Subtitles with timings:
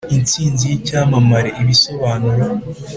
[0.15, 2.45] "intsinzi y'icyamamare" (ibisobanuro)